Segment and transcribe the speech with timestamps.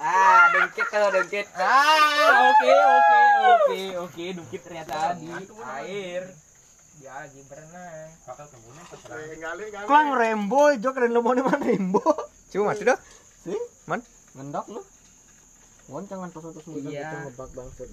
[0.00, 1.46] Ah, dengkit tuh, dengkit.
[1.56, 5.28] Ah, oke, oke, oke, oke, dengkit ternyata di
[5.80, 6.24] air.
[7.00, 8.08] Dia lagi berenang.
[9.88, 12.04] Klang rembo, jo keren lo mau mana rembo.
[12.52, 12.98] Cuma mati dah.
[13.44, 13.56] Sih,
[13.88, 14.04] Man.
[14.36, 14.80] ngendok lu.
[15.90, 17.02] Wan jangan terus terus mudah Iya.
[17.02, 17.88] kita ngebak bangsat.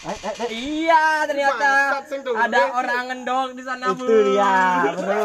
[0.00, 0.48] Eh, eh, eh.
[0.48, 2.00] Iya, ternyata
[2.32, 4.08] ada orang ngendok di sana, Bu.
[4.08, 5.20] Itu dia, bro.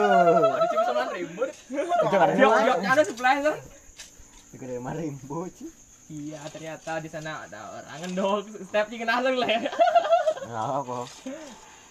[0.51, 1.49] Ada cuma sama ribut.
[1.71, 3.53] Itu kan Yuk, yuk, ada sebelah itu.
[4.52, 5.71] Itu keren mah rembo sih.
[6.11, 8.52] Iya, ternyata di sana ada orang ngendok.
[8.67, 9.47] Step sih kena langsung lah.
[10.43, 10.97] Enggak apa.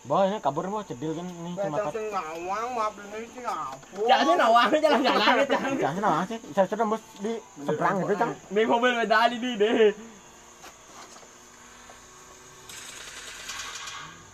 [0.04, 1.92] Boy, ini kabur boy, cedil kan nih cuma kat.
[1.96, 3.80] ngawang mah beli iki apa?
[4.04, 5.72] Jangan nawang jalan-jalan jangan.
[5.80, 6.86] Jangan nah sih, saya sudah
[7.24, 8.36] di seberang gitu kan.
[8.52, 10.12] Nih mobil medali di deh.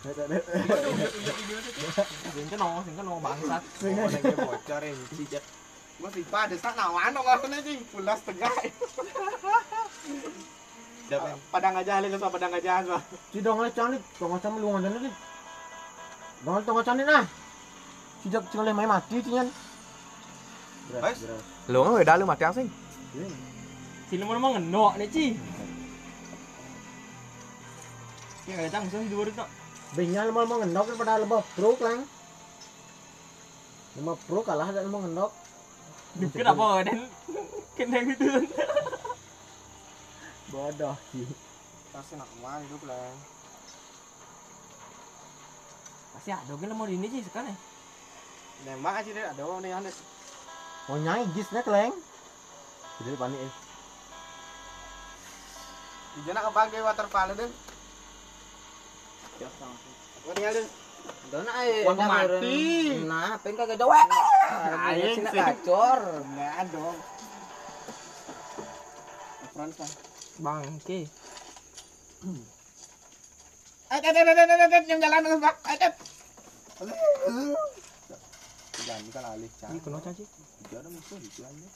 [0.01, 0.33] Singkan
[2.57, 3.61] nong, singkan nong bangsat.
[3.85, 5.45] Lagi bocor ini cicet.
[6.01, 8.49] Gua sih pada sak nawan dong aku nih pulas tengah.
[11.53, 12.97] Padang aja halil sama padang aja gua.
[13.29, 15.13] Si dong lecang nih, dong macam lu ngajak nih.
[16.41, 17.29] Dong dong macam nih nah.
[18.25, 19.53] Si jak cing main mati sih kan.
[20.97, 21.29] Guys.
[21.69, 22.65] Lu kan udah lu mati asing.
[24.09, 25.37] Sini mau mau ngendok nih ci.
[28.49, 29.45] Ya nggak tahu musuh dua itu.
[29.91, 32.07] Binyal mau mau ngendok daripada lebah pro lang.
[33.99, 35.31] Lima pro kalah dan mau ngendok.
[36.15, 37.11] Dukir apa dan
[37.75, 38.47] kena gitu.
[40.47, 41.27] Bodoh sih.
[41.91, 43.11] Pasti nak main itu lah.
[46.15, 47.55] Pasti ada gila mau di ini sih sekarang.
[48.63, 49.97] Nembak aja deh, ada nih Hanes.
[50.87, 51.91] Mau nyai gis nek leng.
[53.03, 53.53] Jadi panik eh.
[56.15, 57.51] Di jana kebagai waterfall deh.
[61.31, 61.51] Dona
[62.05, 62.59] mati.
[63.07, 64.07] Nah, kagak.
[64.91, 65.39] Aing Sini sih.
[65.39, 65.99] kacor.
[66.35, 66.97] Nah, dong.
[69.55, 69.91] Lah.
[70.41, 70.99] Bangke.
[73.91, 75.55] Eh, eh, eh, eh, eh, eh, yang jalan terus, Pak.
[75.67, 75.93] Eh, eh.
[78.81, 80.23] Jangan kan alih, Ini kena caci.
[80.71, 81.69] Dia ada musuh di jalannya.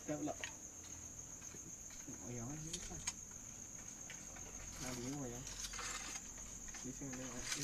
[0.02, 0.38] Step lah.
[2.26, 3.00] Oh ya, ini kan.
[4.82, 5.42] Nah, ini ya.
[6.82, 7.64] Di sini ada.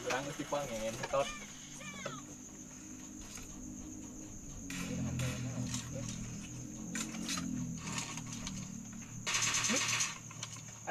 [0.00, 1.28] Kurang si pengen tot.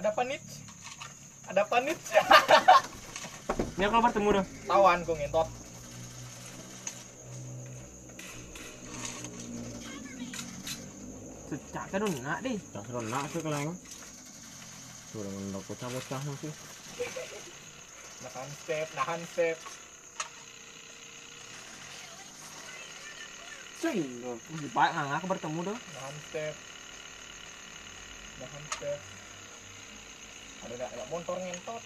[0.09, 0.41] Ada panit.
[1.53, 1.99] Ada panit.
[3.77, 4.45] Ini aku bertemu dah.
[4.65, 5.45] Tawan kau ngentot.
[11.53, 12.57] Secak kan nak deh.
[12.73, 13.77] Tak seron nak sih keleng.
[15.13, 16.53] Sudah ngendok bocah-bocah sih.
[18.25, 19.57] Nahan step, nahan step.
[23.77, 24.41] Sing dong.
[24.57, 25.77] Di pak nggak aku bertemu dah.
[25.77, 26.55] Nahan step.
[28.41, 29.01] Nahan step.
[30.65, 31.81] Ada nggak ada motor ngentot.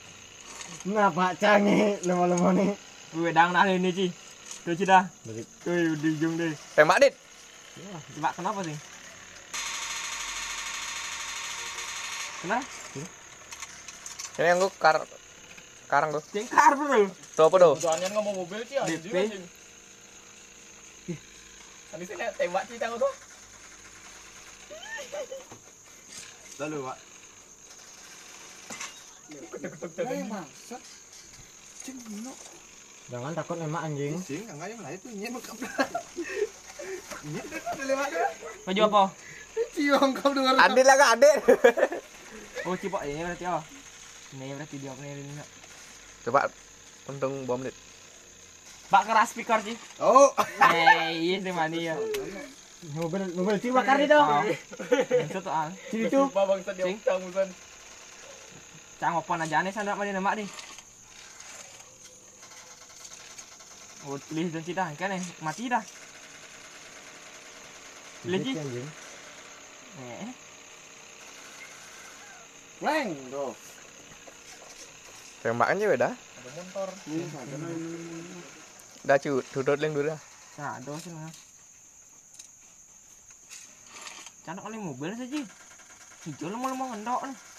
[0.89, 2.71] Ngapa canggih lemah-lemah nih.
[3.13, 4.07] Gue dang nah ini Ci.
[4.65, 5.05] Tuh Ci dah.
[5.63, 6.53] Tuh di ujung deh.
[6.73, 7.13] Tembak dit.
[8.17, 8.77] Coba kenapa sih?
[12.41, 12.65] Kenapa?
[14.33, 14.97] Ini yang gua kar
[15.85, 16.23] karang tuh.
[16.33, 17.05] Jengkar bro.
[17.37, 17.73] Tuh apa tuh?
[17.77, 18.81] Tujuannya ngomong mobil Ci.
[18.81, 19.15] DP.
[21.93, 23.13] Tadi sini tembak Ci tahu tuh.
[26.61, 27.12] Lalu, Pak.
[31.83, 31.97] Cing.
[33.11, 34.15] Jangan takut emak anjing.
[34.23, 35.57] Sing, enggak yang lain tuh nyen kap.
[37.27, 38.29] Nyen udah lewat dah.
[38.63, 39.03] Baju apa?
[39.75, 40.55] Cium kau dengar.
[40.57, 41.37] Adit lah kak adit.
[42.63, 43.63] Oh Cipok ini berarti oh.
[44.39, 45.35] Ini berarti dia punya ini.
[45.35, 45.47] nak.
[46.23, 46.47] Coba
[47.11, 47.59] untung bom.
[48.87, 49.75] Bak keras speaker Ci.
[49.99, 50.31] Oh.
[50.63, 51.99] Eh, iya sih mani ya.
[52.95, 54.47] Mobil mobil cing bakar di dong.
[54.47, 55.67] Itu ah.
[56.31, 56.97] Babang tadi Cing.
[57.03, 57.19] cang
[59.03, 59.11] musan.
[59.11, 60.47] Cang opan aja nih sana mana nama nih.
[64.07, 65.83] Oh, pilih dan tidak kan eh mati dah.
[68.23, 68.51] Pilih Ji.
[68.55, 68.89] anjing.
[69.99, 70.27] Eh,
[72.79, 73.51] Pleng tuh.
[75.43, 76.13] Tembakan juga dah.
[76.15, 76.89] Ada motor.
[77.07, 77.75] Ini saja nih.
[79.03, 80.19] Dah cu, dudut leng dulu dah.
[80.53, 81.31] nah ada sih nah.
[84.43, 85.39] Canak oleh mobil saja.
[86.23, 87.52] Hijau lu mau mau ngendok nih.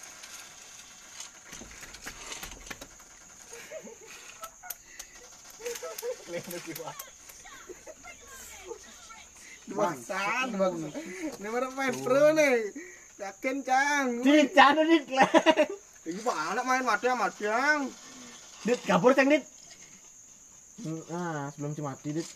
[9.64, 10.74] Bangsat bang.
[11.40, 12.72] Ini mana main pro nih.
[13.20, 14.06] Yakin cang.
[14.24, 15.04] Dit, dit.
[15.08, 15.68] Leng.
[16.04, 17.92] Ini bang anak main madang madang.
[18.64, 19.44] Dit, kabur ceng dit.
[21.12, 22.26] Ah, sebelum si mati dit.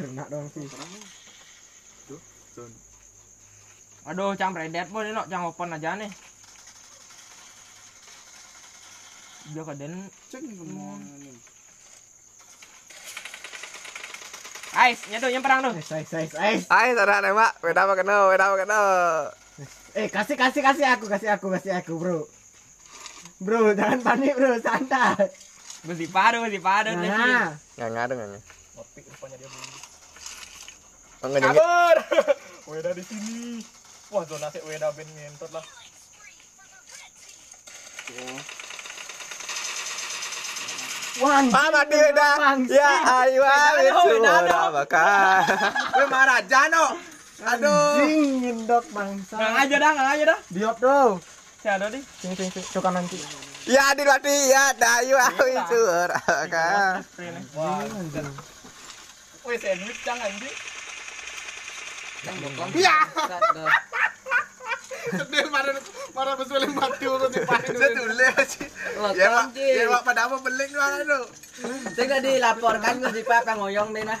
[0.00, 0.68] Renak dong sih.
[4.08, 6.08] Aduh, cang predet pun ini cang open aja nih.
[9.50, 10.94] Dia kaden Cek semua
[14.80, 15.76] Ais, nyatu yang perang tuh.
[15.76, 16.62] Ais, ais, ais, ais.
[16.72, 17.52] Ay, sana nembak.
[17.60, 18.80] Beda apa kena, beda apa kena.
[19.92, 22.24] Eh, kasih, kasih, kasih aku, kasih aku, kasih aku, bro.
[23.44, 25.28] Bro, jangan panik, bro, santai.
[25.84, 27.12] Mesti padu, mesti padu nih.
[27.12, 28.44] Nah, Nggak ngadu nggak nggak.
[28.76, 29.78] Ngopi rupanya dia bunyi.
[31.20, 31.28] Oh.
[31.28, 31.96] Kabur.
[32.72, 33.60] Weda di sini.
[34.08, 35.64] Wah, zona sih Weda ben ngentot lah.
[41.18, 42.34] Ah, mati udah.
[42.70, 42.90] Ya,
[43.26, 45.42] ayo, ayo, suara bakar.
[45.90, 46.94] Gue marah Jano.
[47.40, 48.04] Aduh.
[48.04, 49.34] Anjing, ngendok bangsa.
[49.34, 50.38] Ngang aja dah, ngang aja dah.
[50.52, 51.18] Diop tuh.
[51.64, 52.00] Saya ada di.
[52.20, 52.64] Sing, sing, sing.
[52.76, 53.16] Coba nanti.
[53.64, 55.16] Ya, di mati ya, dayu.
[57.56, 58.28] Wah, Anjing.
[59.40, 60.56] wih sandwich cang anjing.
[62.76, 62.96] Ya.
[66.40, 67.40] Betul mati urut di.
[69.14, 69.48] Ya.
[69.54, 71.24] Ya, pada apa beling doang.
[71.94, 74.20] Tengah dilaporkan ke si Pak ngoyong deh nah.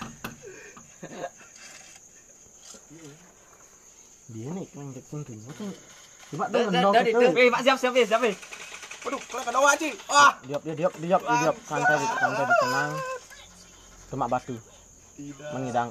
[4.30, 5.42] Dia nih, yang cek sing
[6.30, 7.26] Coba dong dah, itu.
[7.34, 8.22] Wih, Pak siap, siap, siap, siap.
[9.00, 9.94] Waduh, kalau kena wajib.
[10.06, 10.38] Wah.
[10.46, 11.56] Diop, dia diop, diop, dia diop.
[11.66, 12.92] Santai, santai, tenang.
[14.12, 14.54] Demak batu.
[15.56, 15.90] Mengidang.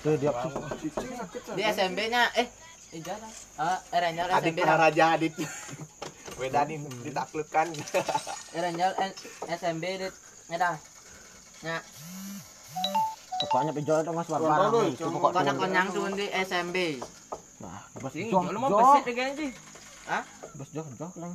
[0.00, 0.28] Tuh tuh.
[1.52, 2.48] Di SMP-nya eh
[2.90, 3.32] Ija lah.
[3.54, 4.78] Ah, Erenjal Adik SMP para dah.
[4.82, 5.32] raja adit.
[6.36, 7.66] Weda nih ditaklukkan.
[8.50, 8.90] Erenjal
[9.46, 10.08] SMP di
[10.48, 10.74] ngeda.
[11.60, 11.76] Nya,
[13.40, 14.70] Pokoknya penjualan itu mas Tuan, barang.
[14.70, 15.12] tuan, Itu tuan.
[15.14, 15.60] pokok konak tuh.
[15.60, 16.76] konyang tuh di SMP.
[17.58, 18.68] Nah, bos jok, lu mau
[18.98, 19.50] deh kayaknya sih.
[20.56, 21.34] Bos jok, jok, leng.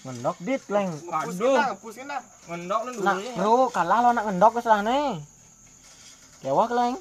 [0.00, 0.88] Ngendok dit, leng.
[1.08, 1.54] Aduh.
[1.76, 2.22] pusing dah.
[2.46, 3.32] Ngendok lu Nah, dulu ya.
[3.36, 5.20] bro, kalah lo nak ngendok ke sana nih.
[6.40, 6.94] Kewak, leng.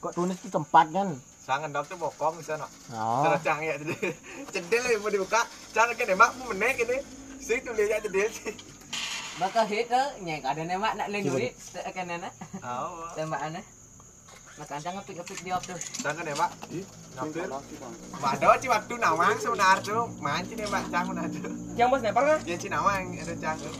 [0.00, 1.08] Kok tunis itu tempat kan?
[1.40, 2.64] Sangan dok tuh bokong bisa no.
[2.90, 3.96] Oh, Terus cang ya jadi.
[4.48, 5.44] Cendel ya mau dibuka.
[5.70, 6.98] Cang kan emak mau menek ini.
[7.36, 8.54] Sing tuh lihat cendel sih.
[9.36, 12.28] Bakal hit ke nyek ada nembak nak leng duit kan nana
[12.60, 13.08] Oh.
[13.12, 13.60] tembakannya.
[14.56, 15.78] Maka anda ngepik-ngepik diop tuh.
[16.00, 16.50] Cang kan emak.
[17.10, 17.44] Ngampir.
[18.16, 21.52] Waduh, ci waktu nawang sebenarnya tuh mancing ya mbak cang mana tuh.
[21.74, 22.38] Yang bos sniper kan?
[22.44, 23.74] Ya ci nawang ada cang tuh.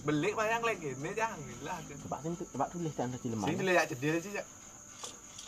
[0.00, 1.96] Beli banyak lagi ini cang gila tuh.
[2.04, 3.46] coba sini, coba tulis tanda Sing cileman.
[3.52, 4.32] tuh lihat cendel sih.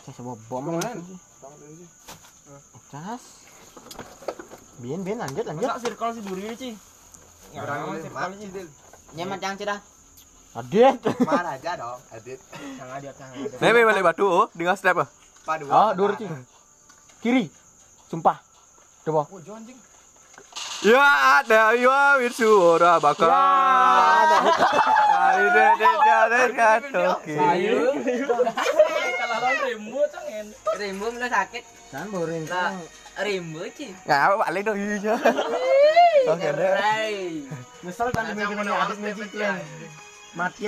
[0.03, 0.99] Saya sebuah bom kan.
[2.91, 3.23] Cas.
[4.83, 5.63] Bien, bien, lanjut, lanjut.
[5.63, 6.69] Masa circle si duri ini, Ci?
[7.55, 9.55] Orang Nggak, ini circle ini.
[9.57, 9.79] sih dah.
[10.53, 10.95] Adit.
[11.25, 12.39] Mana aja dong, adit.
[12.77, 13.57] Jangan dia, jangan dia.
[13.57, 15.09] Nebe balik batu, oh, dengan step ah.
[15.47, 15.65] Padu.
[15.71, 16.29] Oh, dur cing.
[17.23, 17.47] Kiri.
[18.11, 18.37] Sumpah.
[19.07, 19.25] Coba.
[19.31, 19.79] Oh, anjing.
[20.83, 23.31] Ya ada ya wir suara bakar.
[23.31, 24.37] ada.
[25.15, 25.95] Kali deh deh
[26.27, 27.35] deh katoki.
[27.39, 27.95] Ayo.
[29.65, 30.75] rimu to ngentut.
[30.77, 31.63] Rimu mlebu sakit.
[31.89, 32.45] Jan boring.
[32.45, 32.77] Lah,
[33.25, 33.89] rimu iki.
[34.05, 35.15] Enggak apa-apa, lek ndo iya.
[36.29, 37.17] Oke, rai.
[37.81, 39.41] Misal tadi mikirin adikmu iki.
[40.37, 40.61] Mati.